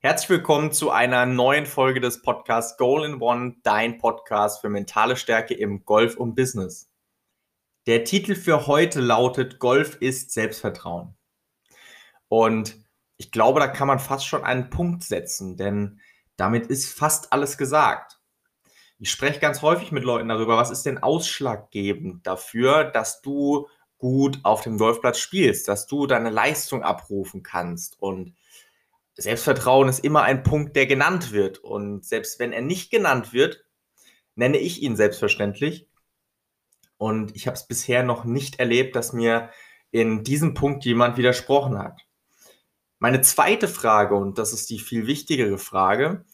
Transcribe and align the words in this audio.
Herzlich 0.00 0.30
willkommen 0.30 0.70
zu 0.70 0.92
einer 0.92 1.26
neuen 1.26 1.66
Folge 1.66 2.00
des 2.00 2.22
Podcasts 2.22 2.76
Goal 2.76 3.04
in 3.04 3.20
One, 3.20 3.56
dein 3.64 3.98
Podcast 3.98 4.60
für 4.60 4.68
mentale 4.68 5.16
Stärke 5.16 5.54
im 5.54 5.84
Golf 5.84 6.16
und 6.16 6.36
Business. 6.36 6.88
Der 7.88 8.04
Titel 8.04 8.36
für 8.36 8.68
heute 8.68 9.00
lautet 9.00 9.58
Golf 9.58 9.96
ist 9.96 10.30
Selbstvertrauen. 10.30 11.16
Und 12.28 12.76
ich 13.16 13.32
glaube, 13.32 13.58
da 13.58 13.66
kann 13.66 13.88
man 13.88 13.98
fast 13.98 14.24
schon 14.24 14.44
einen 14.44 14.70
Punkt 14.70 15.02
setzen, 15.02 15.56
denn 15.56 16.00
damit 16.36 16.68
ist 16.68 16.96
fast 16.96 17.32
alles 17.32 17.58
gesagt. 17.58 18.20
Ich 19.00 19.10
spreche 19.10 19.40
ganz 19.40 19.62
häufig 19.62 19.90
mit 19.90 20.04
Leuten 20.04 20.28
darüber, 20.28 20.56
was 20.56 20.70
ist 20.70 20.86
denn 20.86 20.98
ausschlaggebend 20.98 22.24
dafür, 22.24 22.84
dass 22.84 23.20
du 23.20 23.66
gut 23.98 24.38
auf 24.44 24.60
dem 24.60 24.78
Golfplatz 24.78 25.18
spielst, 25.18 25.66
dass 25.66 25.88
du 25.88 26.06
deine 26.06 26.30
Leistung 26.30 26.84
abrufen 26.84 27.42
kannst 27.42 28.00
und 28.00 28.36
Selbstvertrauen 29.18 29.88
ist 29.88 30.04
immer 30.04 30.22
ein 30.22 30.44
Punkt, 30.44 30.76
der 30.76 30.86
genannt 30.86 31.32
wird. 31.32 31.58
Und 31.58 32.06
selbst 32.06 32.38
wenn 32.38 32.52
er 32.52 32.62
nicht 32.62 32.90
genannt 32.90 33.32
wird, 33.32 33.64
nenne 34.36 34.58
ich 34.58 34.80
ihn 34.80 34.96
selbstverständlich. 34.96 35.88
Und 36.96 37.34
ich 37.34 37.46
habe 37.46 37.56
es 37.56 37.66
bisher 37.66 38.04
noch 38.04 38.24
nicht 38.24 38.60
erlebt, 38.60 38.96
dass 38.96 39.12
mir 39.12 39.50
in 39.90 40.22
diesem 40.22 40.54
Punkt 40.54 40.84
jemand 40.84 41.16
widersprochen 41.16 41.78
hat. 41.78 42.02
Meine 43.00 43.20
zweite 43.20 43.68
Frage, 43.68 44.14
und 44.14 44.38
das 44.38 44.52
ist 44.52 44.70
die 44.70 44.78
viel 44.78 45.06
wichtigere 45.06 45.58
Frage, 45.58 46.24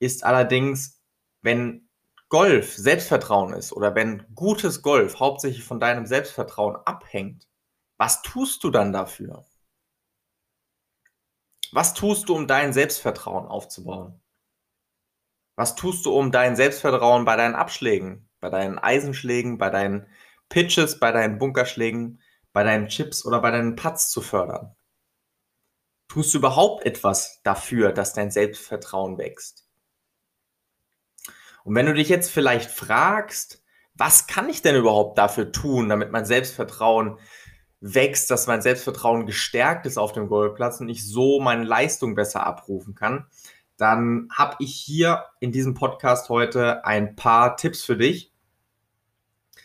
ist 0.00 0.24
allerdings, 0.24 1.00
wenn 1.42 1.88
Golf 2.28 2.74
Selbstvertrauen 2.74 3.52
ist 3.52 3.72
oder 3.72 3.94
wenn 3.94 4.24
gutes 4.34 4.82
Golf 4.82 5.20
hauptsächlich 5.20 5.64
von 5.64 5.78
deinem 5.78 6.06
Selbstvertrauen 6.06 6.76
abhängt, 6.76 7.46
was 7.98 8.22
tust 8.22 8.64
du 8.64 8.70
dann 8.70 8.92
dafür? 8.92 9.44
Was 11.72 11.94
tust 11.94 12.28
du, 12.28 12.36
um 12.36 12.46
dein 12.46 12.74
Selbstvertrauen 12.74 13.46
aufzubauen? 13.46 14.20
Was 15.56 15.74
tust 15.74 16.04
du, 16.04 16.12
um 16.12 16.30
dein 16.30 16.54
Selbstvertrauen 16.54 17.24
bei 17.24 17.34
deinen 17.36 17.54
Abschlägen, 17.54 18.28
bei 18.40 18.50
deinen 18.50 18.78
Eisenschlägen, 18.78 19.56
bei 19.56 19.70
deinen 19.70 20.06
Pitches, 20.50 21.00
bei 21.00 21.12
deinen 21.12 21.38
Bunkerschlägen, 21.38 22.20
bei 22.52 22.62
deinen 22.62 22.88
Chips 22.88 23.24
oder 23.24 23.40
bei 23.40 23.50
deinen 23.50 23.74
Putts 23.74 24.10
zu 24.10 24.20
fördern? 24.20 24.76
Tust 26.08 26.34
du 26.34 26.38
überhaupt 26.38 26.84
etwas 26.84 27.40
dafür, 27.42 27.92
dass 27.92 28.12
dein 28.12 28.30
Selbstvertrauen 28.30 29.16
wächst? 29.16 29.66
Und 31.64 31.74
wenn 31.74 31.86
du 31.86 31.94
dich 31.94 32.10
jetzt 32.10 32.30
vielleicht 32.30 32.70
fragst, 32.70 33.62
was 33.94 34.26
kann 34.26 34.50
ich 34.50 34.60
denn 34.60 34.76
überhaupt 34.76 35.16
dafür 35.16 35.52
tun, 35.52 35.88
damit 35.88 36.10
mein 36.10 36.26
Selbstvertrauen 36.26 37.18
wächst, 37.82 38.30
dass 38.30 38.46
mein 38.46 38.62
Selbstvertrauen 38.62 39.26
gestärkt 39.26 39.86
ist 39.86 39.98
auf 39.98 40.12
dem 40.12 40.28
Golfplatz 40.28 40.80
und 40.80 40.88
ich 40.88 41.06
so 41.06 41.40
meine 41.40 41.64
Leistung 41.64 42.14
besser 42.14 42.46
abrufen 42.46 42.94
kann, 42.94 43.26
dann 43.76 44.28
habe 44.32 44.56
ich 44.60 44.74
hier 44.74 45.24
in 45.40 45.50
diesem 45.50 45.74
Podcast 45.74 46.28
heute 46.28 46.84
ein 46.84 47.16
paar 47.16 47.56
Tipps 47.56 47.84
für 47.84 47.96
dich, 47.96 48.32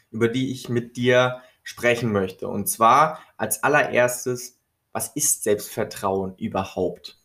über 0.09 0.27
die 0.27 0.51
ich 0.51 0.67
mit 0.67 0.97
dir 0.97 1.43
sprechen 1.61 2.11
möchte. 2.11 2.47
Und 2.47 2.67
zwar 2.67 3.19
als 3.37 3.61
allererstes, 3.63 4.59
was 4.93 5.09
ist 5.09 5.43
Selbstvertrauen 5.43 6.35
überhaupt? 6.37 7.21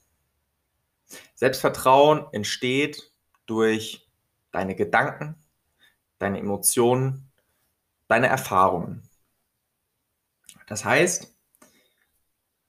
Selbstvertrauen 1.35 2.27
entsteht 2.33 3.11
durch 3.47 4.07
deine 4.51 4.75
Gedanken, 4.75 5.37
deine 6.19 6.39
Emotionen, 6.39 7.33
deine 8.09 8.27
Erfahrungen. 8.27 9.09
Das 10.73 10.87
heißt, 10.87 11.37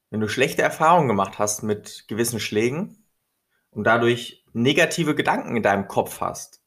wenn 0.09 0.19
du 0.19 0.27
schlechte 0.27 0.61
Erfahrungen 0.61 1.07
gemacht 1.07 1.39
hast 1.39 1.63
mit 1.63 2.03
gewissen 2.09 2.41
Schlägen 2.41 3.05
und 3.71 3.85
dadurch 3.85 4.43
negative 4.51 5.15
Gedanken 5.15 5.55
in 5.55 5.63
deinem 5.63 5.87
Kopf 5.87 6.19
hast, 6.19 6.61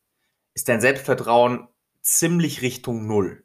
ist 0.54 0.70
dein 0.70 0.80
Selbstvertrauen 0.80 1.68
ziemlich 2.00 2.62
Richtung 2.62 3.06
Null. 3.06 3.44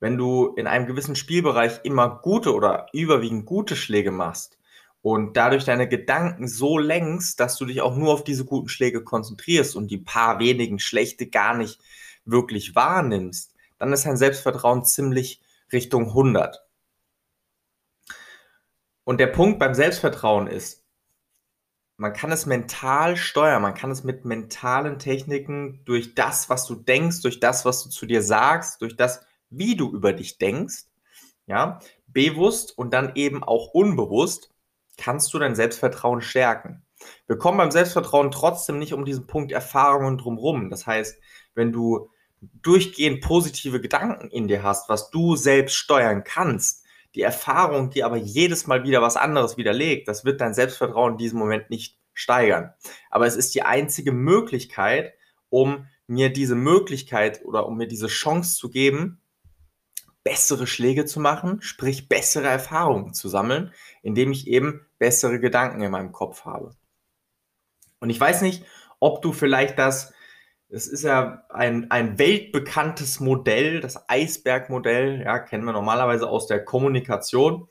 Wenn 0.00 0.18
du 0.18 0.48
in 0.48 0.66
einem 0.66 0.84
gewissen 0.84 1.16
Spielbereich 1.16 1.80
immer 1.84 2.20
gute 2.20 2.52
oder 2.52 2.88
überwiegend 2.92 3.46
gute 3.46 3.74
Schläge 3.74 4.10
machst 4.10 4.58
und 5.00 5.38
dadurch 5.38 5.64
deine 5.64 5.88
Gedanken 5.88 6.46
so 6.46 6.76
lenkst, 6.76 7.40
dass 7.40 7.56
du 7.56 7.64
dich 7.64 7.80
auch 7.80 7.96
nur 7.96 8.12
auf 8.12 8.22
diese 8.22 8.44
guten 8.44 8.68
Schläge 8.68 9.02
konzentrierst 9.02 9.76
und 9.76 9.90
die 9.90 9.96
paar 9.96 10.40
wenigen 10.40 10.78
schlechte 10.78 11.26
gar 11.26 11.56
nicht 11.56 11.80
wirklich 12.26 12.74
wahrnimmst, 12.74 13.54
dann 13.78 13.94
ist 13.94 14.04
dein 14.04 14.18
Selbstvertrauen 14.18 14.84
ziemlich 14.84 15.40
Richtung 15.72 16.08
100. 16.08 16.64
Und 19.04 19.18
der 19.18 19.28
Punkt 19.28 19.58
beim 19.58 19.74
Selbstvertrauen 19.74 20.46
ist, 20.46 20.84
man 21.96 22.12
kann 22.12 22.32
es 22.32 22.46
mental 22.46 23.16
steuern, 23.16 23.60
man 23.60 23.74
kann 23.74 23.90
es 23.90 24.04
mit 24.04 24.24
mentalen 24.24 24.98
Techniken 24.98 25.84
durch 25.84 26.14
das, 26.14 26.48
was 26.48 26.66
du 26.66 26.74
denkst, 26.74 27.20
durch 27.20 27.40
das, 27.40 27.64
was 27.64 27.84
du 27.84 27.90
zu 27.90 28.06
dir 28.06 28.22
sagst, 28.22 28.80
durch 28.80 28.96
das, 28.96 29.20
wie 29.50 29.76
du 29.76 29.92
über 29.92 30.14
dich 30.14 30.38
denkst, 30.38 30.84
ja, 31.46 31.80
bewusst 32.06 32.76
und 32.78 32.94
dann 32.94 33.12
eben 33.16 33.44
auch 33.44 33.74
unbewusst, 33.74 34.50
kannst 34.96 35.34
du 35.34 35.38
dein 35.38 35.54
Selbstvertrauen 35.54 36.22
stärken. 36.22 36.82
Wir 37.26 37.36
kommen 37.36 37.58
beim 37.58 37.70
Selbstvertrauen 37.70 38.30
trotzdem 38.30 38.78
nicht 38.78 38.92
um 38.92 39.04
diesen 39.04 39.26
Punkt 39.26 39.52
Erfahrungen 39.52 40.18
drumherum. 40.18 40.70
Das 40.70 40.86
heißt, 40.86 41.18
wenn 41.54 41.72
du 41.72 42.10
durchgehend 42.40 43.20
positive 43.20 43.80
Gedanken 43.80 44.30
in 44.30 44.48
dir 44.48 44.62
hast, 44.62 44.88
was 44.88 45.10
du 45.10 45.36
selbst 45.36 45.74
steuern 45.74 46.24
kannst, 46.24 46.84
die 47.14 47.22
Erfahrung, 47.22 47.90
die 47.90 48.04
aber 48.04 48.16
jedes 48.16 48.66
Mal 48.66 48.84
wieder 48.84 49.02
was 49.02 49.16
anderes 49.16 49.56
widerlegt, 49.56 50.08
das 50.08 50.24
wird 50.24 50.40
dein 50.40 50.54
Selbstvertrauen 50.54 51.12
in 51.12 51.18
diesem 51.18 51.38
Moment 51.38 51.70
nicht 51.70 51.98
steigern. 52.14 52.72
Aber 53.10 53.26
es 53.26 53.36
ist 53.36 53.54
die 53.54 53.62
einzige 53.62 54.12
Möglichkeit, 54.12 55.14
um 55.48 55.86
mir 56.06 56.32
diese 56.32 56.54
Möglichkeit 56.54 57.44
oder 57.44 57.66
um 57.66 57.76
mir 57.76 57.88
diese 57.88 58.06
Chance 58.06 58.56
zu 58.56 58.70
geben, 58.70 59.20
bessere 60.22 60.66
Schläge 60.66 61.06
zu 61.06 61.18
machen, 61.18 61.62
sprich 61.62 62.08
bessere 62.08 62.46
Erfahrungen 62.46 63.14
zu 63.14 63.28
sammeln, 63.28 63.72
indem 64.02 64.32
ich 64.32 64.46
eben 64.46 64.86
bessere 64.98 65.40
Gedanken 65.40 65.82
in 65.82 65.90
meinem 65.90 66.12
Kopf 66.12 66.44
habe. 66.44 66.76
Und 68.00 68.10
ich 68.10 68.20
weiß 68.20 68.42
nicht, 68.42 68.64
ob 68.98 69.22
du 69.22 69.32
vielleicht 69.32 69.78
das 69.78 70.12
es 70.72 70.86
ist 70.86 71.02
ja 71.02 71.44
ein, 71.48 71.90
ein 71.90 72.18
weltbekanntes 72.18 73.20
Modell, 73.20 73.80
das 73.80 74.08
Eisbergmodell, 74.08 75.22
ja, 75.22 75.38
kennen 75.40 75.64
wir 75.64 75.72
normalerweise 75.72 76.28
aus 76.28 76.46
der 76.46 76.64
Kommunikation. 76.64 77.68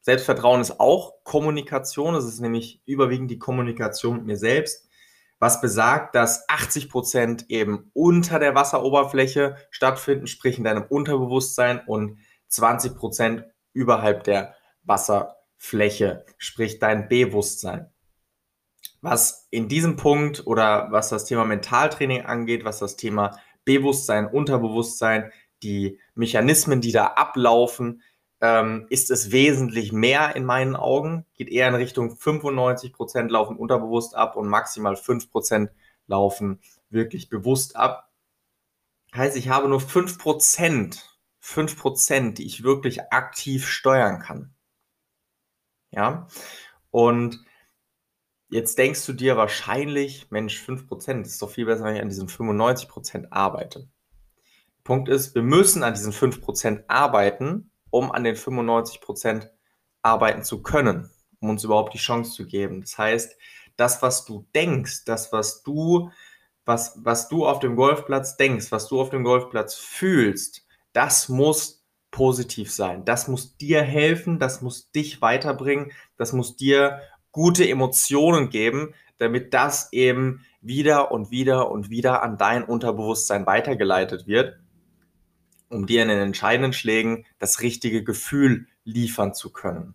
Selbstvertrauen 0.00 0.60
ist 0.60 0.80
auch 0.80 1.22
Kommunikation, 1.22 2.14
es 2.14 2.24
ist 2.24 2.40
nämlich 2.40 2.82
überwiegend 2.86 3.30
die 3.30 3.38
Kommunikation 3.38 4.16
mit 4.16 4.26
mir 4.26 4.36
selbst, 4.36 4.88
was 5.38 5.60
besagt, 5.60 6.14
dass 6.14 6.48
80 6.48 6.88
Prozent 6.88 7.50
eben 7.50 7.90
unter 7.92 8.38
der 8.38 8.54
Wasseroberfläche 8.54 9.56
stattfinden, 9.70 10.26
sprich 10.26 10.58
in 10.58 10.64
deinem 10.64 10.84
Unterbewusstsein 10.84 11.80
und 11.86 12.18
20 12.48 12.96
Prozent 12.96 13.44
überhalb 13.72 14.24
der 14.24 14.54
Wasserfläche, 14.82 16.24
sprich 16.38 16.78
dein 16.78 17.08
Bewusstsein 17.08 17.92
was 19.00 19.48
in 19.50 19.68
diesem 19.68 19.96
Punkt 19.96 20.46
oder 20.46 20.88
was 20.90 21.08
das 21.08 21.24
Thema 21.24 21.44
Mentaltraining 21.44 22.22
angeht, 22.22 22.64
was 22.64 22.78
das 22.78 22.96
Thema 22.96 23.38
Bewusstsein, 23.64 24.26
Unterbewusstsein, 24.26 25.32
die 25.62 25.98
Mechanismen, 26.14 26.80
die 26.80 26.92
da 26.92 27.06
ablaufen, 27.06 28.02
ähm, 28.40 28.86
ist 28.90 29.10
es 29.10 29.30
wesentlich 29.30 29.92
mehr 29.92 30.34
in 30.34 30.44
meinen 30.44 30.74
Augen. 30.74 31.24
Geht 31.34 31.48
eher 31.48 31.68
in 31.68 31.76
Richtung 31.76 32.16
95 32.16 32.92
Prozent 32.92 33.30
laufen 33.30 33.56
unterbewusst 33.56 34.16
ab 34.16 34.36
und 34.36 34.48
maximal 34.48 34.94
5% 34.94 35.70
laufen 36.08 36.60
wirklich 36.90 37.28
bewusst 37.28 37.76
ab. 37.76 38.10
Heißt, 39.14 39.36
ich 39.36 39.48
habe 39.48 39.68
nur 39.68 39.80
5%, 39.80 41.00
5%, 41.42 42.32
die 42.32 42.46
ich 42.46 42.64
wirklich 42.64 43.12
aktiv 43.12 43.66
steuern 43.68 44.18
kann. 44.18 44.54
Ja, 45.90 46.26
und 46.90 47.44
Jetzt 48.52 48.76
denkst 48.76 49.06
du 49.06 49.14
dir 49.14 49.38
wahrscheinlich, 49.38 50.30
Mensch, 50.30 50.60
5% 50.60 51.22
ist 51.22 51.40
doch 51.40 51.48
viel 51.48 51.64
besser, 51.64 51.84
wenn 51.84 51.96
ich 51.96 52.02
an 52.02 52.10
diesen 52.10 52.28
95% 52.28 53.28
arbeite. 53.30 53.88
Punkt 54.84 55.08
ist, 55.08 55.34
wir 55.34 55.40
müssen 55.40 55.82
an 55.82 55.94
diesen 55.94 56.12
5% 56.12 56.84
arbeiten, 56.86 57.70
um 57.88 58.12
an 58.12 58.24
den 58.24 58.36
95% 58.36 59.48
arbeiten 60.02 60.42
zu 60.42 60.62
können, 60.62 61.10
um 61.40 61.48
uns 61.48 61.64
überhaupt 61.64 61.94
die 61.94 61.98
Chance 61.98 62.32
zu 62.32 62.46
geben. 62.46 62.82
Das 62.82 62.98
heißt, 62.98 63.38
das, 63.76 64.02
was 64.02 64.26
du 64.26 64.46
denkst, 64.54 65.06
das, 65.06 65.32
was 65.32 65.62
du, 65.62 66.10
was, 66.66 66.98
was 67.02 67.28
du 67.28 67.46
auf 67.46 67.58
dem 67.58 67.74
Golfplatz 67.74 68.36
denkst, 68.36 68.70
was 68.70 68.86
du 68.86 69.00
auf 69.00 69.08
dem 69.08 69.24
Golfplatz 69.24 69.76
fühlst, 69.76 70.66
das 70.92 71.30
muss 71.30 71.86
positiv 72.10 72.70
sein. 72.70 73.06
Das 73.06 73.28
muss 73.28 73.56
dir 73.56 73.80
helfen, 73.80 74.38
das 74.38 74.60
muss 74.60 74.92
dich 74.92 75.22
weiterbringen, 75.22 75.90
das 76.18 76.34
muss 76.34 76.56
dir 76.56 77.00
gute 77.32 77.68
Emotionen 77.68 78.50
geben, 78.50 78.94
damit 79.18 79.54
das 79.54 79.92
eben 79.92 80.44
wieder 80.60 81.10
und 81.10 81.30
wieder 81.30 81.70
und 81.70 81.90
wieder 81.90 82.22
an 82.22 82.38
dein 82.38 82.64
Unterbewusstsein 82.64 83.46
weitergeleitet 83.46 84.26
wird, 84.26 84.58
um 85.68 85.86
dir 85.86 86.02
in 86.02 86.08
den 86.08 86.18
entscheidenden 86.18 86.72
Schlägen 86.72 87.26
das 87.38 87.60
richtige 87.60 88.04
Gefühl 88.04 88.66
liefern 88.84 89.34
zu 89.34 89.52
können. 89.52 89.94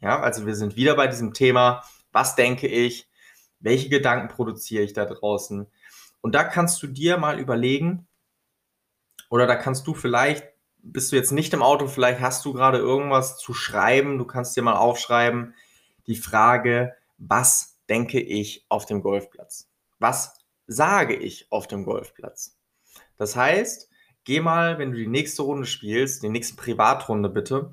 Ja, 0.00 0.20
also 0.20 0.46
wir 0.46 0.54
sind 0.54 0.76
wieder 0.76 0.94
bei 0.96 1.06
diesem 1.06 1.32
Thema, 1.34 1.82
Was 2.12 2.34
denke 2.34 2.66
ich? 2.66 3.10
Welche 3.60 3.88
Gedanken 3.88 4.28
produziere 4.28 4.84
ich 4.84 4.92
da 4.92 5.04
draußen? 5.04 5.66
Und 6.20 6.34
da 6.34 6.44
kannst 6.44 6.82
du 6.82 6.86
dir 6.86 7.18
mal 7.18 7.38
überlegen, 7.38 8.06
oder 9.28 9.46
da 9.46 9.56
kannst 9.56 9.86
du 9.86 9.94
vielleicht, 9.94 10.44
bist 10.78 11.12
du 11.12 11.16
jetzt 11.16 11.32
nicht 11.32 11.52
im 11.52 11.62
Auto, 11.62 11.88
vielleicht 11.88 12.20
hast 12.20 12.44
du 12.44 12.52
gerade 12.52 12.78
irgendwas 12.78 13.38
zu 13.38 13.54
schreiben, 13.54 14.18
du 14.18 14.24
kannst 14.24 14.56
dir 14.56 14.62
mal 14.62 14.76
aufschreiben, 14.76 15.54
die 16.06 16.16
Frage, 16.16 16.94
was 17.18 17.78
denke 17.88 18.20
ich 18.20 18.66
auf 18.68 18.86
dem 18.86 19.02
Golfplatz? 19.02 19.70
Was 19.98 20.34
sage 20.66 21.14
ich 21.14 21.50
auf 21.50 21.66
dem 21.66 21.84
Golfplatz? 21.84 22.58
Das 23.16 23.36
heißt, 23.36 23.88
geh 24.24 24.40
mal, 24.40 24.78
wenn 24.78 24.92
du 24.92 24.98
die 24.98 25.06
nächste 25.06 25.42
Runde 25.42 25.66
spielst, 25.66 26.22
die 26.22 26.28
nächste 26.28 26.56
Privatrunde 26.56 27.28
bitte, 27.28 27.72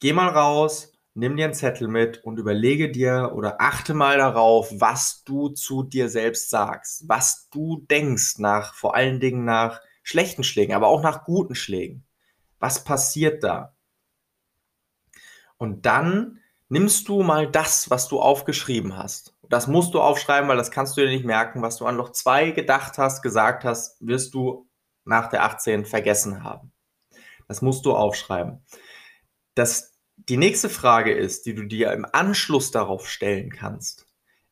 geh 0.00 0.12
mal 0.12 0.28
raus, 0.28 0.92
nimm 1.14 1.36
dir 1.36 1.46
einen 1.46 1.54
Zettel 1.54 1.88
mit 1.88 2.22
und 2.24 2.38
überlege 2.38 2.90
dir 2.90 3.32
oder 3.34 3.60
achte 3.60 3.94
mal 3.94 4.18
darauf, 4.18 4.70
was 4.74 5.24
du 5.24 5.48
zu 5.48 5.82
dir 5.82 6.08
selbst 6.08 6.50
sagst, 6.50 7.08
was 7.08 7.48
du 7.50 7.84
denkst 7.88 8.38
nach, 8.38 8.74
vor 8.74 8.94
allen 8.94 9.20
Dingen 9.20 9.44
nach 9.44 9.80
schlechten 10.02 10.44
Schlägen, 10.44 10.74
aber 10.74 10.88
auch 10.88 11.02
nach 11.02 11.24
guten 11.24 11.54
Schlägen. 11.54 12.04
Was 12.58 12.84
passiert 12.84 13.42
da? 13.42 13.74
Und 15.56 15.86
dann 15.86 16.40
nimmst 16.74 17.08
du 17.08 17.22
mal 17.22 17.48
das, 17.48 17.88
was 17.88 18.08
du 18.08 18.20
aufgeschrieben 18.20 18.96
hast. 18.96 19.32
Das 19.48 19.68
musst 19.68 19.94
du 19.94 20.00
aufschreiben, 20.00 20.48
weil 20.48 20.56
das 20.56 20.72
kannst 20.72 20.96
du 20.96 21.02
dir 21.02 21.08
nicht 21.08 21.24
merken. 21.24 21.62
Was 21.62 21.76
du 21.76 21.86
an 21.86 21.96
Loch 21.96 22.10
2 22.10 22.50
gedacht 22.50 22.98
hast, 22.98 23.22
gesagt 23.22 23.64
hast, 23.64 23.96
wirst 24.04 24.34
du 24.34 24.68
nach 25.04 25.28
der 25.28 25.44
18 25.44 25.84
vergessen 25.84 26.42
haben. 26.42 26.72
Das 27.46 27.62
musst 27.62 27.86
du 27.86 27.94
aufschreiben. 27.94 28.66
Das, 29.54 29.92
die 30.16 30.36
nächste 30.36 30.68
Frage 30.68 31.12
ist, 31.12 31.46
die 31.46 31.54
du 31.54 31.62
dir 31.62 31.92
im 31.92 32.04
Anschluss 32.10 32.72
darauf 32.72 33.08
stellen 33.08 33.50
kannst, 33.50 34.06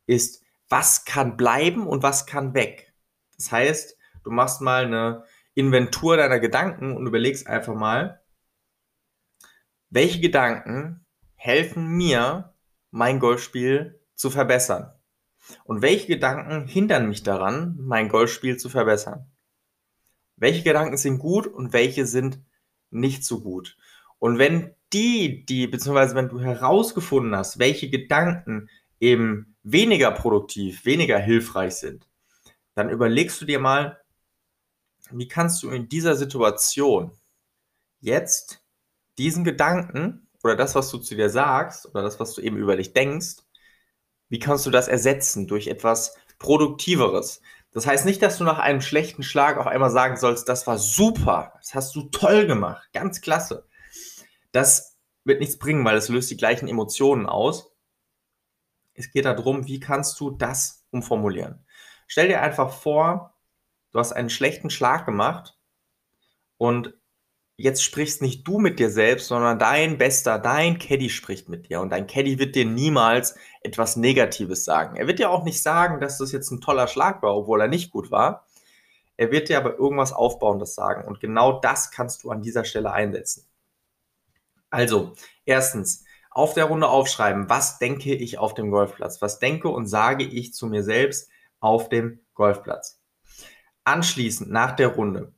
ist, 0.05 0.45
was 0.69 1.03
kann 1.03 1.35
bleiben 1.35 1.85
und 1.85 2.03
was 2.03 2.25
kann 2.25 2.53
weg? 2.53 2.93
Das 3.35 3.51
heißt, 3.51 3.97
du 4.23 4.31
machst 4.31 4.61
mal 4.61 4.85
eine 4.85 5.25
Inventur 5.55 6.15
deiner 6.15 6.39
Gedanken 6.39 6.95
und 6.95 7.05
überlegst 7.05 7.47
einfach 7.47 7.75
mal, 7.75 8.21
welche 9.89 10.21
Gedanken 10.21 11.02
helfen 11.43 11.87
mir, 11.87 12.53
mein 12.89 13.19
Golfspiel 13.19 13.99
zu 14.15 14.29
verbessern? 14.29 14.93
Und 15.65 15.81
welche 15.81 16.07
Gedanken 16.07 16.67
hindern 16.67 17.09
mich 17.09 17.21
daran, 17.21 17.75
mein 17.81 18.07
Golfspiel 18.07 18.55
zu 18.55 18.69
verbessern? 18.69 19.29
Welche 20.37 20.63
Gedanken 20.63 20.95
sind 20.95 21.19
gut 21.19 21.45
und 21.45 21.73
welche 21.73 22.05
sind 22.05 22.39
nicht 22.91 23.25
so 23.25 23.41
gut? 23.41 23.75
Und 24.19 24.37
wenn 24.37 24.73
die, 24.93 25.45
die, 25.45 25.67
beziehungsweise 25.67 26.15
wenn 26.15 26.29
du 26.29 26.39
herausgefunden 26.39 27.35
hast, 27.35 27.59
welche 27.59 27.89
Gedanken 27.89 28.69
eben 29.01 29.57
weniger 29.63 30.11
produktiv, 30.11 30.85
weniger 30.85 31.19
hilfreich 31.19 31.75
sind, 31.75 32.07
dann 32.73 32.89
überlegst 32.89 33.41
du 33.41 33.45
dir 33.45 33.59
mal, 33.59 33.99
wie 35.11 35.27
kannst 35.27 35.61
du 35.61 35.71
in 35.71 35.89
dieser 35.89 36.15
Situation 36.15 37.11
jetzt 37.99 38.63
diesen 39.17 39.43
Gedanken 39.43 40.22
oder 40.43 40.55
das, 40.55 40.75
was 40.75 40.91
du 40.91 40.97
zu 40.97 41.15
dir 41.15 41.29
sagst 41.29 41.87
oder 41.87 42.03
das, 42.03 42.19
was 42.19 42.33
du 42.33 42.41
eben 42.41 42.57
über 42.57 42.75
dich 42.75 42.93
denkst, 42.93 43.37
wie 44.29 44.39
kannst 44.39 44.65
du 44.65 44.71
das 44.71 44.87
ersetzen 44.87 45.47
durch 45.47 45.67
etwas 45.67 46.15
Produktiveres? 46.39 47.41
Das 47.71 47.87
heißt 47.87 48.05
nicht, 48.05 48.21
dass 48.21 48.37
du 48.37 48.43
nach 48.43 48.59
einem 48.59 48.81
schlechten 48.81 49.23
Schlag 49.23 49.57
auf 49.57 49.67
einmal 49.67 49.89
sagen 49.89 50.17
sollst, 50.17 50.47
das 50.47 50.67
war 50.67 50.77
super, 50.77 51.53
das 51.57 51.73
hast 51.73 51.95
du 51.95 52.03
toll 52.09 52.45
gemacht, 52.45 52.89
ganz 52.93 53.21
klasse. 53.21 53.67
Das 54.51 54.97
wird 55.23 55.39
nichts 55.39 55.57
bringen, 55.57 55.85
weil 55.85 55.97
es 55.97 56.09
löst 56.09 56.29
die 56.29 56.37
gleichen 56.37 56.67
Emotionen 56.67 57.25
aus. 57.25 57.71
Es 58.93 59.11
geht 59.11 59.25
darum, 59.25 59.65
wie 59.65 59.79
kannst 59.79 60.19
du 60.19 60.29
das 60.29 60.85
umformulieren. 60.91 61.65
Stell 62.05 62.27
dir 62.27 62.41
einfach 62.41 62.71
vor, 62.71 63.33
du 63.91 63.99
hast 63.99 64.11
einen 64.11 64.29
schlechten 64.29 64.69
Schlag 64.69 65.05
gemacht 65.05 65.57
und 66.57 66.93
jetzt 67.55 67.83
sprichst 67.83 68.21
nicht 68.21 68.47
du 68.47 68.59
mit 68.59 68.79
dir 68.79 68.89
selbst, 68.89 69.27
sondern 69.27 69.59
dein 69.59 69.97
Bester, 69.97 70.39
dein 70.39 70.79
Caddy 70.79 71.09
spricht 71.09 71.49
mit 71.49 71.69
dir. 71.69 71.81
Und 71.81 71.91
dein 71.91 72.07
Caddy 72.07 72.39
wird 72.39 72.55
dir 72.55 72.65
niemals 72.65 73.35
etwas 73.61 73.95
Negatives 73.95 74.65
sagen. 74.65 74.95
Er 74.95 75.07
wird 75.07 75.19
dir 75.19 75.29
auch 75.29 75.43
nicht 75.43 75.61
sagen, 75.61 75.99
dass 75.99 76.17
das 76.17 76.31
jetzt 76.31 76.51
ein 76.51 76.61
toller 76.61 76.87
Schlag 76.87 77.21
war, 77.21 77.35
obwohl 77.35 77.61
er 77.61 77.67
nicht 77.67 77.91
gut 77.91 78.11
war. 78.11 78.45
Er 79.17 79.31
wird 79.31 79.49
dir 79.49 79.57
aber 79.57 79.77
irgendwas 79.77 80.13
Aufbauendes 80.13 80.73
sagen. 80.73 81.07
Und 81.07 81.19
genau 81.19 81.59
das 81.59 81.91
kannst 81.91 82.23
du 82.23 82.31
an 82.31 82.41
dieser 82.41 82.65
Stelle 82.65 82.91
einsetzen. 82.91 83.45
Also, 84.69 85.13
erstens, 85.45 86.03
auf 86.31 86.55
der 86.55 86.65
Runde 86.65 86.87
aufschreiben, 86.87 87.47
was 87.47 87.77
denke 87.77 88.15
ich 88.15 88.39
auf 88.39 88.55
dem 88.55 88.71
Golfplatz? 88.71 89.21
Was 89.21 89.37
denke 89.37 89.69
und 89.69 89.85
sage 89.85 90.23
ich 90.23 90.53
zu 90.53 90.65
mir 90.65 90.83
selbst 90.83 91.29
auf 91.59 91.89
dem 91.89 92.21
Golfplatz? 92.33 92.99
Anschließend, 93.83 94.49
nach 94.49 94.75
der 94.75 94.87
Runde, 94.87 95.32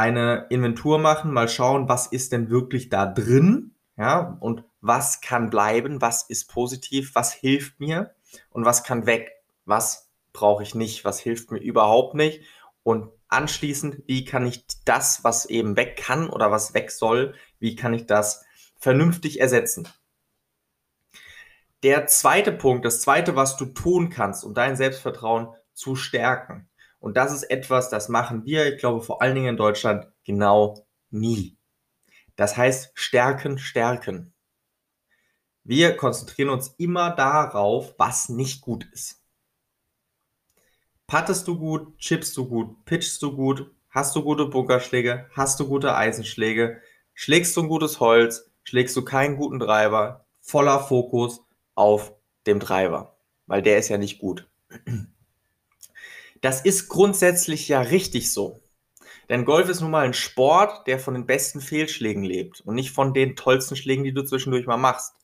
eine 0.00 0.46
Inventur 0.48 0.98
machen, 0.98 1.32
mal 1.32 1.48
schauen, 1.48 1.88
was 1.88 2.06
ist 2.06 2.32
denn 2.32 2.48
wirklich 2.48 2.88
da 2.88 3.04
drin, 3.04 3.74
ja, 3.98 4.38
und 4.40 4.64
was 4.80 5.20
kann 5.20 5.50
bleiben, 5.50 6.00
was 6.00 6.22
ist 6.22 6.50
positiv, 6.50 7.14
was 7.14 7.34
hilft 7.34 7.80
mir 7.80 8.14
und 8.48 8.64
was 8.64 8.82
kann 8.82 9.04
weg, 9.04 9.32
was 9.66 10.08
brauche 10.32 10.62
ich 10.62 10.74
nicht, 10.74 11.04
was 11.04 11.20
hilft 11.20 11.50
mir 11.50 11.58
überhaupt 11.58 12.14
nicht 12.14 12.42
und 12.82 13.10
anschließend, 13.28 14.02
wie 14.06 14.24
kann 14.24 14.46
ich 14.46 14.64
das, 14.86 15.22
was 15.22 15.44
eben 15.44 15.76
weg 15.76 15.98
kann 15.98 16.30
oder 16.30 16.50
was 16.50 16.72
weg 16.72 16.90
soll, 16.90 17.34
wie 17.58 17.76
kann 17.76 17.92
ich 17.92 18.06
das 18.06 18.42
vernünftig 18.78 19.38
ersetzen. 19.38 19.86
Der 21.82 22.06
zweite 22.06 22.52
Punkt, 22.52 22.86
das 22.86 23.02
zweite, 23.02 23.36
was 23.36 23.58
du 23.58 23.66
tun 23.66 24.08
kannst, 24.08 24.44
um 24.44 24.54
dein 24.54 24.76
Selbstvertrauen 24.76 25.48
zu 25.74 25.94
stärken, 25.94 26.69
und 27.00 27.16
das 27.16 27.32
ist 27.32 27.44
etwas, 27.44 27.88
das 27.88 28.08
machen 28.08 28.44
wir, 28.44 28.72
ich 28.72 28.78
glaube 28.78 29.00
vor 29.02 29.20
allen 29.22 29.34
Dingen 29.34 29.48
in 29.48 29.56
Deutschland, 29.56 30.06
genau 30.24 30.86
nie. 31.10 31.56
Das 32.36 32.56
heißt, 32.56 32.92
stärken, 32.94 33.58
stärken. 33.58 34.32
Wir 35.64 35.96
konzentrieren 35.96 36.50
uns 36.50 36.68
immer 36.78 37.10
darauf, 37.10 37.94
was 37.98 38.28
nicht 38.28 38.60
gut 38.60 38.86
ist. 38.92 39.22
Pattest 41.06 41.48
du 41.48 41.58
gut, 41.58 41.98
chippst 41.98 42.36
du 42.36 42.48
gut, 42.48 42.84
pitchst 42.84 43.20
du 43.22 43.34
gut, 43.34 43.70
hast 43.88 44.14
du 44.14 44.22
gute 44.22 44.46
Bunkerschläge, 44.46 45.28
hast 45.32 45.58
du 45.58 45.66
gute 45.66 45.96
Eisenschläge, 45.96 46.80
schlägst 47.14 47.56
du 47.56 47.62
ein 47.62 47.68
gutes 47.68 47.98
Holz, 47.98 48.50
schlägst 48.62 48.96
du 48.96 49.04
keinen 49.04 49.36
guten 49.36 49.58
Treiber, 49.58 50.26
voller 50.40 50.80
Fokus 50.80 51.40
auf 51.74 52.12
dem 52.46 52.60
Treiber, 52.60 53.16
weil 53.46 53.62
der 53.62 53.78
ist 53.78 53.88
ja 53.88 53.98
nicht 53.98 54.20
gut. 54.20 54.48
Das 56.40 56.62
ist 56.62 56.88
grundsätzlich 56.88 57.68
ja 57.68 57.80
richtig 57.80 58.32
so. 58.32 58.62
Denn 59.28 59.44
Golf 59.44 59.68
ist 59.68 59.80
nun 59.80 59.92
mal 59.92 60.04
ein 60.04 60.14
Sport, 60.14 60.86
der 60.86 60.98
von 60.98 61.14
den 61.14 61.26
besten 61.26 61.60
Fehlschlägen 61.60 62.24
lebt 62.24 62.62
und 62.62 62.74
nicht 62.74 62.90
von 62.90 63.14
den 63.14 63.36
tollsten 63.36 63.76
Schlägen, 63.76 64.04
die 64.04 64.12
du 64.12 64.24
zwischendurch 64.24 64.66
mal 64.66 64.76
machst. 64.76 65.14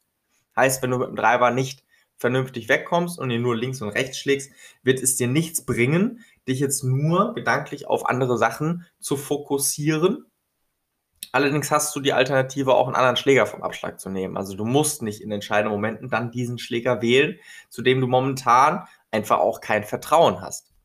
Heißt, 0.55 0.83
wenn 0.83 0.91
du 0.91 0.99
mit 0.99 1.09
dem 1.09 1.17
Driver 1.17 1.51
nicht 1.51 1.83
vernünftig 2.17 2.69
wegkommst 2.69 3.19
und 3.19 3.31
ihn 3.31 3.43
nur 3.43 3.57
links 3.57 3.83
und 3.83 3.91
rechts 3.91 4.19
schlägst, 4.19 4.51
wird 4.83 5.01
es 5.01 5.17
dir 5.17 5.27
nichts 5.27 5.65
bringen, 5.65 6.25
dich 6.47 6.61
jetzt 6.61 6.85
nur 6.85 7.35
gedanklich 7.35 7.89
auf 7.89 8.07
andere 8.07 8.39
Sachen 8.39 8.87
zu 9.01 9.17
fokussieren. 9.17 10.27
Allerdings 11.33 11.71
hast 11.71 11.95
du 11.97 12.01
die 12.01 12.13
Alternative, 12.13 12.75
auch 12.75 12.87
einen 12.87 12.97
anderen 12.97 13.17
Schläger 13.17 13.47
vom 13.47 13.63
Abschlag 13.63 14.01
zu 14.01 14.09
nehmen. 14.09 14.37
Also 14.37 14.57
du 14.57 14.65
musst 14.65 15.03
nicht 15.03 15.21
in 15.21 15.33
entscheidenden 15.33 15.73
Momenten 15.73 16.09
dann 16.09 16.31
diesen 16.31 16.59
Schläger 16.59 17.03
wählen, 17.03 17.39
zu 17.69 17.83
dem 17.83 18.01
du 18.01 18.07
momentan 18.07 18.87
einfach 19.11 19.39
auch 19.39 19.61
kein 19.61 19.85
Vertrauen 19.85 20.41
hast. 20.41 20.76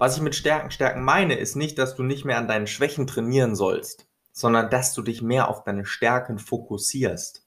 Was 0.00 0.16
ich 0.16 0.22
mit 0.22 0.34
Stärken, 0.34 0.70
Stärken 0.70 1.04
meine, 1.04 1.34
ist 1.34 1.56
nicht, 1.56 1.76
dass 1.76 1.94
du 1.94 2.02
nicht 2.02 2.24
mehr 2.24 2.38
an 2.38 2.48
deinen 2.48 2.66
Schwächen 2.66 3.06
trainieren 3.06 3.54
sollst, 3.54 4.08
sondern 4.32 4.70
dass 4.70 4.94
du 4.94 5.02
dich 5.02 5.20
mehr 5.20 5.48
auf 5.48 5.62
deine 5.62 5.84
Stärken 5.84 6.38
fokussierst. 6.38 7.46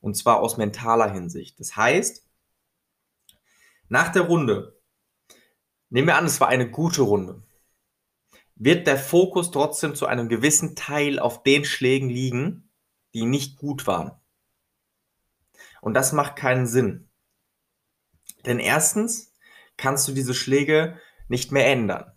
Und 0.00 0.16
zwar 0.16 0.40
aus 0.40 0.56
mentaler 0.56 1.12
Hinsicht. 1.12 1.60
Das 1.60 1.76
heißt, 1.76 2.26
nach 3.90 4.08
der 4.12 4.22
Runde, 4.22 4.80
nehmen 5.90 6.08
wir 6.08 6.16
an, 6.16 6.24
es 6.24 6.40
war 6.40 6.48
eine 6.48 6.70
gute 6.70 7.02
Runde, 7.02 7.42
wird 8.54 8.86
der 8.86 8.96
Fokus 8.96 9.50
trotzdem 9.50 9.94
zu 9.94 10.06
einem 10.06 10.30
gewissen 10.30 10.76
Teil 10.76 11.18
auf 11.18 11.42
den 11.42 11.66
Schlägen 11.66 12.08
liegen, 12.08 12.70
die 13.12 13.26
nicht 13.26 13.58
gut 13.58 13.86
waren. 13.86 14.12
Und 15.82 15.92
das 15.92 16.12
macht 16.12 16.34
keinen 16.34 16.66
Sinn. 16.66 17.10
Denn 18.46 18.58
erstens 18.58 19.34
kannst 19.76 20.08
du 20.08 20.12
diese 20.12 20.32
Schläge 20.32 20.98
nicht 21.30 21.52
mehr 21.52 21.66
ändern. 21.66 22.12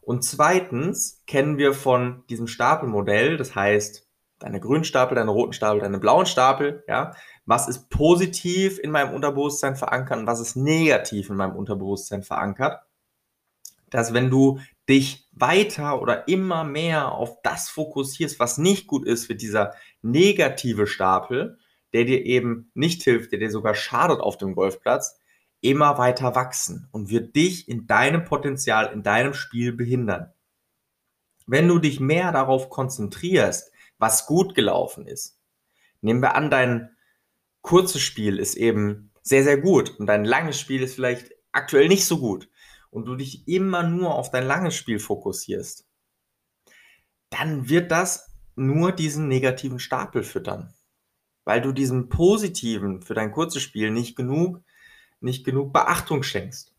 Und 0.00 0.24
zweitens 0.24 1.22
kennen 1.26 1.58
wir 1.58 1.74
von 1.74 2.24
diesem 2.30 2.46
Stapelmodell, 2.46 3.36
das 3.36 3.54
heißt, 3.54 4.08
deine 4.38 4.60
grünen 4.60 4.84
Stapel, 4.84 5.14
deine 5.14 5.30
roten 5.30 5.52
Stapel, 5.52 5.80
deine 5.80 5.98
blauen 5.98 6.26
Stapel, 6.26 6.82
ja, 6.88 7.14
was 7.44 7.68
ist 7.68 7.90
positiv 7.90 8.78
in 8.78 8.90
meinem 8.90 9.14
Unterbewusstsein 9.14 9.76
verankert 9.76 10.18
und 10.18 10.26
was 10.26 10.40
ist 10.40 10.56
negativ 10.56 11.28
in 11.28 11.36
meinem 11.36 11.56
Unterbewusstsein 11.56 12.22
verankert, 12.22 12.80
dass 13.90 14.14
wenn 14.14 14.30
du 14.30 14.60
dich 14.88 15.28
weiter 15.32 16.00
oder 16.00 16.26
immer 16.28 16.64
mehr 16.64 17.12
auf 17.12 17.42
das 17.42 17.68
fokussierst, 17.68 18.40
was 18.40 18.56
nicht 18.56 18.86
gut 18.86 19.06
ist, 19.06 19.28
wird 19.28 19.42
dieser 19.42 19.74
negative 20.00 20.86
Stapel 20.86 21.58
der 21.92 22.04
dir 22.04 22.24
eben 22.24 22.70
nicht 22.74 23.02
hilft, 23.02 23.32
der 23.32 23.38
dir 23.38 23.50
sogar 23.50 23.74
schadet 23.74 24.20
auf 24.20 24.36
dem 24.36 24.54
Golfplatz, 24.54 25.19
immer 25.60 25.98
weiter 25.98 26.34
wachsen 26.34 26.88
und 26.92 27.10
wird 27.10 27.36
dich 27.36 27.68
in 27.68 27.86
deinem 27.86 28.24
Potenzial, 28.24 28.92
in 28.92 29.02
deinem 29.02 29.34
Spiel 29.34 29.72
behindern. 29.72 30.32
Wenn 31.46 31.68
du 31.68 31.78
dich 31.78 32.00
mehr 32.00 32.32
darauf 32.32 32.70
konzentrierst, 32.70 33.72
was 33.98 34.26
gut 34.26 34.54
gelaufen 34.54 35.06
ist, 35.06 35.38
nehmen 36.00 36.22
wir 36.22 36.34
an, 36.34 36.50
dein 36.50 36.96
kurzes 37.60 38.00
Spiel 38.00 38.38
ist 38.38 38.54
eben 38.54 39.12
sehr, 39.22 39.44
sehr 39.44 39.58
gut 39.58 39.98
und 39.98 40.06
dein 40.06 40.24
langes 40.24 40.58
Spiel 40.58 40.82
ist 40.82 40.94
vielleicht 40.94 41.32
aktuell 41.52 41.88
nicht 41.88 42.06
so 42.06 42.18
gut 42.18 42.48
und 42.90 43.04
du 43.06 43.16
dich 43.16 43.46
immer 43.46 43.82
nur 43.82 44.14
auf 44.14 44.30
dein 44.30 44.46
langes 44.46 44.74
Spiel 44.74 44.98
fokussierst, 44.98 45.86
dann 47.28 47.68
wird 47.68 47.90
das 47.90 48.30
nur 48.56 48.92
diesen 48.92 49.28
negativen 49.28 49.78
Stapel 49.78 50.22
füttern. 50.22 50.74
Weil 51.44 51.60
du 51.60 51.72
diesem 51.72 52.08
positiven 52.08 53.02
für 53.02 53.14
dein 53.14 53.32
kurzes 53.32 53.62
Spiel 53.62 53.90
nicht 53.90 54.16
genug, 54.16 54.62
nicht 55.20 55.44
genug 55.44 55.72
Beachtung 55.72 56.22
schenkst. 56.22 56.74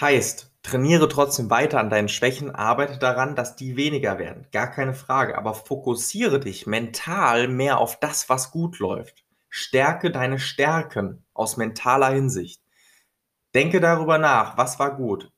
Heißt, 0.00 0.52
trainiere 0.62 1.08
trotzdem 1.08 1.50
weiter 1.50 1.78
an 1.78 1.90
deinen 1.90 2.08
Schwächen, 2.08 2.50
arbeite 2.50 2.98
daran, 2.98 3.36
dass 3.36 3.54
die 3.54 3.76
weniger 3.76 4.18
werden. 4.18 4.48
Gar 4.50 4.70
keine 4.70 4.94
Frage. 4.94 5.38
Aber 5.38 5.54
fokussiere 5.54 6.40
dich 6.40 6.66
mental 6.66 7.46
mehr 7.48 7.78
auf 7.78 8.00
das, 8.00 8.28
was 8.28 8.50
gut 8.50 8.80
läuft. 8.80 9.24
Stärke 9.48 10.10
deine 10.10 10.40
Stärken 10.40 11.24
aus 11.32 11.56
mentaler 11.56 12.10
Hinsicht. 12.10 12.60
Denke 13.54 13.80
darüber 13.80 14.18
nach, 14.18 14.56
was 14.56 14.80
war 14.80 14.96
gut. 14.96 15.30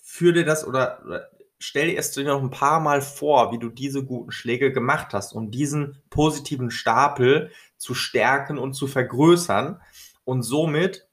Führ 0.00 0.32
dir 0.32 0.44
das 0.44 0.64
oder 0.64 1.28
stell 1.58 1.88
dir 1.88 1.94
erst 1.94 2.16
noch 2.18 2.40
ein 2.40 2.50
paar 2.50 2.78
Mal 2.78 3.02
vor, 3.02 3.52
wie 3.52 3.58
du 3.58 3.68
diese 3.68 4.04
guten 4.04 4.30
Schläge 4.30 4.72
gemacht 4.72 5.12
hast, 5.12 5.32
um 5.32 5.50
diesen 5.50 6.02
positiven 6.08 6.70
Stapel 6.70 7.50
zu 7.80 7.94
stärken 7.94 8.58
und 8.58 8.74
zu 8.74 8.86
vergrößern 8.86 9.80
und 10.24 10.42
somit 10.42 11.08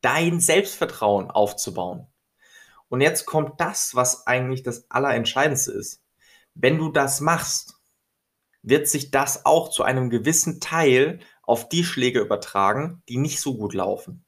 dein 0.00 0.38
Selbstvertrauen 0.40 1.30
aufzubauen. 1.30 2.06
Und 2.88 3.00
jetzt 3.00 3.26
kommt 3.26 3.60
das, 3.60 3.94
was 3.94 4.26
eigentlich 4.26 4.62
das 4.62 4.88
Allerentscheidendste 4.90 5.72
ist. 5.72 6.02
Wenn 6.54 6.78
du 6.78 6.90
das 6.90 7.20
machst, 7.20 7.74
wird 8.62 8.88
sich 8.88 9.10
das 9.10 9.44
auch 9.44 9.68
zu 9.68 9.82
einem 9.82 10.10
gewissen 10.10 10.60
Teil 10.60 11.18
auf 11.42 11.68
die 11.68 11.84
Schläge 11.84 12.20
übertragen, 12.20 13.02
die 13.08 13.16
nicht 13.16 13.40
so 13.40 13.56
gut 13.56 13.74
laufen. 13.74 14.24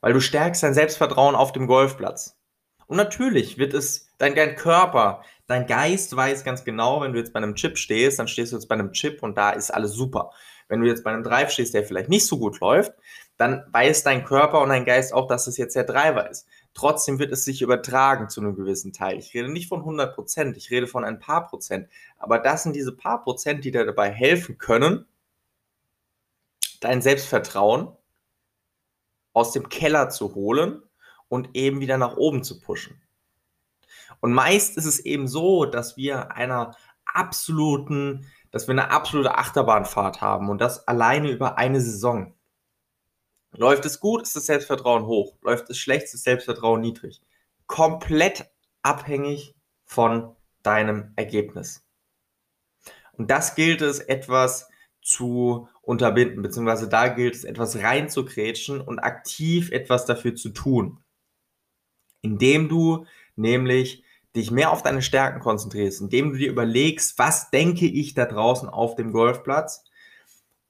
Weil 0.00 0.14
du 0.14 0.20
stärkst 0.20 0.62
dein 0.62 0.74
Selbstvertrauen 0.74 1.34
auf 1.34 1.52
dem 1.52 1.66
Golfplatz. 1.66 2.38
Und 2.86 2.96
natürlich 2.96 3.58
wird 3.58 3.74
es 3.74 4.08
dein, 4.18 4.34
dein 4.34 4.56
Körper, 4.56 5.22
dein 5.46 5.66
Geist 5.66 6.14
weiß 6.14 6.44
ganz 6.44 6.64
genau, 6.64 7.00
wenn 7.00 7.12
du 7.12 7.18
jetzt 7.18 7.32
bei 7.32 7.38
einem 7.38 7.54
Chip 7.54 7.78
stehst, 7.78 8.18
dann 8.18 8.28
stehst 8.28 8.52
du 8.52 8.56
jetzt 8.56 8.68
bei 8.68 8.74
einem 8.74 8.92
Chip 8.92 9.22
und 9.22 9.36
da 9.36 9.50
ist 9.50 9.70
alles 9.70 9.92
super. 9.92 10.30
Wenn 10.68 10.80
du 10.80 10.86
jetzt 10.86 11.04
bei 11.04 11.12
einem 11.12 11.22
Drive 11.22 11.50
stehst, 11.50 11.74
der 11.74 11.84
vielleicht 11.84 12.08
nicht 12.08 12.26
so 12.26 12.38
gut 12.38 12.58
läuft, 12.60 12.92
dann 13.36 13.64
weiß 13.70 14.02
dein 14.02 14.24
Körper 14.24 14.60
und 14.60 14.70
dein 14.70 14.84
Geist 14.84 15.12
auch, 15.12 15.28
dass 15.28 15.46
es 15.46 15.56
jetzt 15.56 15.76
der 15.76 15.84
Driver 15.84 16.28
ist. 16.28 16.46
Trotzdem 16.74 17.18
wird 17.18 17.32
es 17.32 17.44
sich 17.44 17.62
übertragen 17.62 18.28
zu 18.28 18.40
einem 18.40 18.56
gewissen 18.56 18.92
Teil. 18.92 19.18
Ich 19.18 19.32
rede 19.34 19.50
nicht 19.50 19.68
von 19.68 19.80
100 19.80 20.14
Prozent, 20.14 20.56
ich 20.56 20.70
rede 20.70 20.86
von 20.86 21.04
ein 21.04 21.18
paar 21.18 21.46
Prozent. 21.46 21.88
Aber 22.18 22.38
das 22.38 22.64
sind 22.64 22.74
diese 22.74 22.92
paar 22.92 23.22
Prozent, 23.22 23.64
die 23.64 23.70
dir 23.70 23.84
dabei 23.84 24.10
helfen 24.10 24.58
können, 24.58 25.06
dein 26.80 27.02
Selbstvertrauen 27.02 27.92
aus 29.32 29.52
dem 29.52 29.68
Keller 29.68 30.08
zu 30.08 30.34
holen 30.34 30.82
und 31.28 31.50
eben 31.54 31.80
wieder 31.80 31.98
nach 31.98 32.16
oben 32.16 32.42
zu 32.42 32.60
pushen. 32.60 33.00
Und 34.20 34.32
meist 34.32 34.76
ist 34.76 34.84
es 34.84 35.00
eben 35.00 35.28
so, 35.28 35.64
dass 35.64 35.96
wir 35.96 36.32
einer 36.32 36.76
absoluten, 37.04 38.26
dass 38.50 38.66
wir 38.66 38.72
eine 38.72 38.90
absolute 38.90 39.36
Achterbahnfahrt 39.36 40.20
haben 40.20 40.48
und 40.48 40.60
das 40.60 40.86
alleine 40.88 41.30
über 41.30 41.58
eine 41.58 41.80
Saison. 41.80 42.34
Läuft 43.52 43.84
es 43.86 44.00
gut, 44.00 44.22
ist 44.22 44.36
das 44.36 44.46
Selbstvertrauen 44.46 45.06
hoch. 45.06 45.36
Läuft 45.42 45.70
es 45.70 45.78
schlecht, 45.78 46.04
ist 46.04 46.14
das 46.14 46.22
Selbstvertrauen 46.22 46.80
niedrig. 46.80 47.22
Komplett 47.66 48.50
abhängig 48.82 49.54
von 49.84 50.36
deinem 50.62 51.12
Ergebnis. 51.16 51.84
Und 53.12 53.30
das 53.30 53.54
gilt 53.54 53.80
es 53.80 53.98
etwas 54.00 54.68
zu 55.00 55.68
unterbinden, 55.80 56.42
beziehungsweise 56.42 56.88
da 56.88 57.08
gilt 57.08 57.34
es 57.34 57.44
etwas 57.44 57.76
reinzukrätschen 57.76 58.80
und 58.80 58.98
aktiv 58.98 59.70
etwas 59.70 60.04
dafür 60.04 60.34
zu 60.34 60.50
tun 60.50 61.02
indem 62.26 62.68
du 62.68 63.06
nämlich 63.36 64.02
dich 64.36 64.50
mehr 64.50 64.70
auf 64.70 64.82
deine 64.82 65.02
Stärken 65.02 65.40
konzentrierst, 65.40 66.00
indem 66.00 66.32
du 66.32 66.38
dir 66.38 66.50
überlegst, 66.50 67.18
was 67.18 67.50
denke 67.50 67.86
ich 67.86 68.14
da 68.14 68.26
draußen 68.26 68.68
auf 68.68 68.94
dem 68.94 69.12
Golfplatz, 69.12 69.84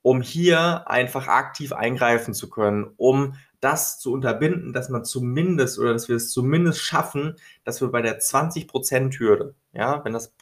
um 0.02 0.23
hier 0.23 0.88
einfach 0.88 1.26
aktiv 1.26 1.73
eingreifen 1.73 2.32
zu 2.32 2.49
können, 2.49 2.92
um 2.96 3.35
das 3.61 3.99
zu 3.99 4.12
unterbinden, 4.12 4.73
dass 4.73 4.88
man 4.88 5.04
zumindest 5.04 5.78
oder 5.78 5.92
dass 5.92 6.08
wir 6.08 6.16
es 6.16 6.30
zumindest 6.30 6.80
schaffen, 6.80 7.37
dass 7.64 7.80
wir 7.80 7.88
bei 7.88 8.02
der 8.02 8.20
20% 8.20 9.18
Hürde, 9.18 9.56
ja, 9.73 10.04
wenn 10.04 10.12
das 10.12 10.32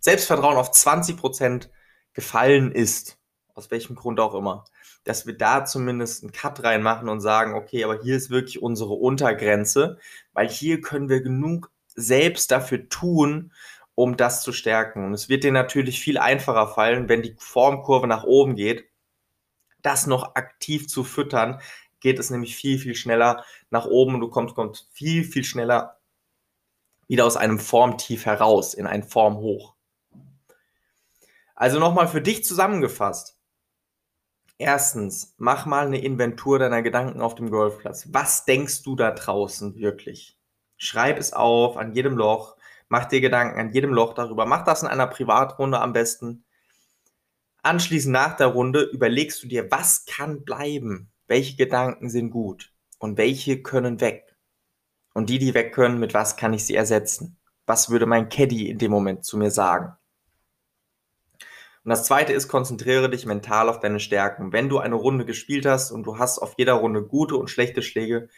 Selbstvertrauen 0.00 0.56
auf 0.56 0.72
20% 0.72 1.68
gefallen 2.14 2.72
ist, 2.72 3.18
aus 3.54 3.70
welchem 3.70 3.96
Grund 3.96 4.18
auch 4.18 4.34
immer, 4.34 4.64
dass 5.04 5.26
wir 5.26 5.36
da 5.36 5.64
zumindest 5.64 6.22
einen 6.22 6.32
Cut 6.32 6.62
reinmachen 6.62 7.08
und 7.08 7.20
sagen, 7.20 7.54
okay, 7.54 7.84
aber 7.84 8.00
hier 8.02 8.16
ist 8.16 8.30
wirklich 8.30 8.62
unsere 8.62 8.94
Untergrenze, 8.94 9.98
weil 10.32 10.48
hier 10.48 10.80
können 10.80 11.08
wir 11.08 11.20
genug 11.20 11.70
selbst 11.96 12.50
dafür 12.50 12.88
tun, 12.88 13.52
um 13.94 14.16
das 14.16 14.42
zu 14.42 14.52
stärken. 14.52 15.04
Und 15.04 15.14
es 15.14 15.28
wird 15.28 15.44
dir 15.44 15.52
natürlich 15.52 16.00
viel 16.00 16.18
einfacher 16.18 16.68
fallen, 16.68 17.08
wenn 17.08 17.22
die 17.22 17.36
Formkurve 17.38 18.06
nach 18.06 18.24
oben 18.24 18.56
geht, 18.56 18.84
das 19.82 20.06
noch 20.06 20.34
aktiv 20.34 20.88
zu 20.88 21.04
füttern, 21.04 21.60
geht 22.00 22.18
es 22.18 22.30
nämlich 22.30 22.56
viel, 22.56 22.78
viel 22.78 22.94
schneller 22.94 23.44
nach 23.70 23.86
oben 23.86 24.14
und 24.14 24.20
du 24.20 24.28
kommst, 24.28 24.54
kommst 24.54 24.88
viel, 24.92 25.24
viel 25.24 25.44
schneller 25.44 25.98
wieder 27.08 27.26
aus 27.26 27.36
einem 27.36 27.58
Formtief 27.58 28.26
heraus 28.26 28.74
in 28.74 28.86
ein 28.86 29.02
Formhoch. 29.02 29.74
Also 31.54 31.78
nochmal 31.78 32.08
für 32.08 32.22
dich 32.22 32.44
zusammengefasst. 32.44 33.38
Erstens, 34.58 35.34
mach 35.38 35.66
mal 35.66 35.86
eine 35.86 36.02
Inventur 36.02 36.58
deiner 36.58 36.82
Gedanken 36.82 37.20
auf 37.20 37.34
dem 37.34 37.50
Golfplatz. 37.50 38.08
Was 38.12 38.44
denkst 38.44 38.82
du 38.82 38.96
da 38.96 39.10
draußen 39.10 39.76
wirklich? 39.76 40.38
Schreib 40.82 41.16
es 41.16 41.32
auf 41.32 41.76
an 41.76 41.92
jedem 41.92 42.16
Loch. 42.16 42.56
Mach 42.88 43.04
dir 43.04 43.20
Gedanken 43.20 43.60
an 43.60 43.70
jedem 43.70 43.92
Loch 43.92 44.14
darüber. 44.14 44.46
Mach 44.46 44.64
das 44.64 44.82
in 44.82 44.88
einer 44.88 45.06
Privatrunde 45.06 45.78
am 45.78 45.92
besten. 45.92 46.44
Anschließend 47.62 48.12
nach 48.12 48.36
der 48.36 48.48
Runde 48.48 48.82
überlegst 48.82 49.40
du 49.44 49.46
dir, 49.46 49.70
was 49.70 50.06
kann 50.06 50.42
bleiben? 50.42 51.12
Welche 51.28 51.54
Gedanken 51.54 52.10
sind 52.10 52.30
gut? 52.30 52.72
Und 52.98 53.16
welche 53.16 53.62
können 53.62 54.00
weg? 54.00 54.36
Und 55.14 55.30
die, 55.30 55.38
die 55.38 55.54
weg 55.54 55.72
können, 55.72 56.00
mit 56.00 56.14
was 56.14 56.36
kann 56.36 56.52
ich 56.52 56.64
sie 56.64 56.74
ersetzen? 56.74 57.38
Was 57.64 57.88
würde 57.88 58.06
mein 58.06 58.28
Caddy 58.28 58.68
in 58.68 58.78
dem 58.78 58.90
Moment 58.90 59.24
zu 59.24 59.38
mir 59.38 59.52
sagen? 59.52 59.92
Und 61.84 61.90
das 61.90 62.06
zweite 62.06 62.32
ist, 62.32 62.48
konzentriere 62.48 63.08
dich 63.08 63.24
mental 63.24 63.68
auf 63.68 63.78
deine 63.78 64.00
Stärken. 64.00 64.52
Wenn 64.52 64.68
du 64.68 64.80
eine 64.80 64.96
Runde 64.96 65.26
gespielt 65.26 65.64
hast 65.64 65.92
und 65.92 66.02
du 66.02 66.18
hast 66.18 66.40
auf 66.40 66.54
jeder 66.58 66.72
Runde 66.72 67.04
gute 67.04 67.36
und 67.36 67.50
schlechte 67.50 67.82
Schläge, 67.82 68.28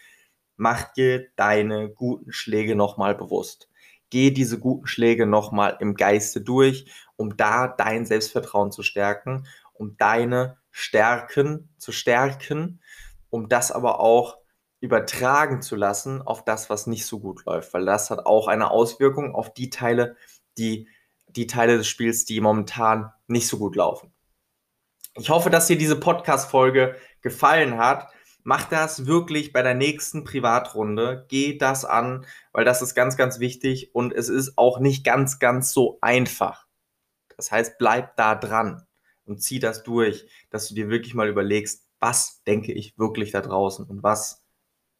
mach 0.56 0.92
dir 0.92 1.28
deine 1.36 1.90
guten 1.90 2.32
Schläge 2.32 2.76
nochmal 2.76 3.14
bewusst. 3.14 3.68
Geh 4.10 4.30
diese 4.30 4.58
guten 4.58 4.86
Schläge 4.86 5.26
nochmal 5.26 5.76
im 5.80 5.94
Geiste 5.94 6.40
durch, 6.40 6.90
um 7.16 7.36
da 7.36 7.68
dein 7.68 8.06
Selbstvertrauen 8.06 8.70
zu 8.70 8.82
stärken, 8.82 9.46
um 9.72 9.96
deine 9.96 10.58
Stärken 10.70 11.68
zu 11.78 11.92
stärken, 11.92 12.80
um 13.30 13.48
das 13.48 13.72
aber 13.72 14.00
auch 14.00 14.38
übertragen 14.80 15.62
zu 15.62 15.76
lassen 15.76 16.20
auf 16.22 16.44
das, 16.44 16.68
was 16.68 16.86
nicht 16.86 17.06
so 17.06 17.18
gut 17.18 17.44
läuft, 17.46 17.72
weil 17.72 17.86
das 17.86 18.10
hat 18.10 18.26
auch 18.26 18.48
eine 18.48 18.70
Auswirkung 18.70 19.34
auf 19.34 19.54
die 19.54 19.70
Teile, 19.70 20.16
die 20.58 20.88
die 21.28 21.46
Teile 21.46 21.78
des 21.78 21.88
Spiels, 21.88 22.24
die 22.24 22.40
momentan 22.40 23.12
nicht 23.26 23.48
so 23.48 23.58
gut 23.58 23.76
laufen. 23.76 24.12
Ich 25.16 25.30
hoffe, 25.30 25.50
dass 25.50 25.68
dir 25.68 25.78
diese 25.78 25.98
Podcast-Folge 25.98 26.96
gefallen 27.22 27.78
hat. 27.78 28.08
Mach 28.46 28.68
das 28.68 29.06
wirklich 29.06 29.54
bei 29.54 29.62
der 29.62 29.74
nächsten 29.74 30.22
Privatrunde. 30.22 31.24
Geh 31.28 31.56
das 31.56 31.86
an, 31.86 32.26
weil 32.52 32.66
das 32.66 32.82
ist 32.82 32.94
ganz, 32.94 33.16
ganz 33.16 33.40
wichtig 33.40 33.94
und 33.94 34.12
es 34.12 34.28
ist 34.28 34.58
auch 34.58 34.80
nicht 34.80 35.02
ganz, 35.02 35.38
ganz 35.38 35.72
so 35.72 35.98
einfach. 36.02 36.66
Das 37.36 37.50
heißt, 37.50 37.78
bleib 37.78 38.16
da 38.16 38.34
dran 38.34 38.86
und 39.24 39.42
zieh 39.42 39.60
das 39.60 39.82
durch, 39.82 40.28
dass 40.50 40.68
du 40.68 40.74
dir 40.74 40.90
wirklich 40.90 41.14
mal 41.14 41.28
überlegst, 41.28 41.88
was 42.00 42.42
denke 42.44 42.72
ich 42.72 42.98
wirklich 42.98 43.30
da 43.30 43.40
draußen 43.40 43.86
und 43.86 44.02
was 44.02 44.44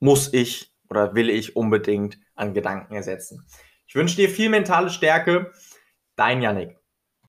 muss 0.00 0.32
ich 0.32 0.72
oder 0.88 1.14
will 1.14 1.28
ich 1.28 1.54
unbedingt 1.54 2.18
an 2.34 2.54
Gedanken 2.54 2.94
ersetzen. 2.94 3.46
Ich 3.86 3.94
wünsche 3.94 4.16
dir 4.16 4.30
viel 4.30 4.48
mentale 4.48 4.88
Stärke. 4.88 5.52
Dein 6.16 6.40
Yannick. 6.40 6.78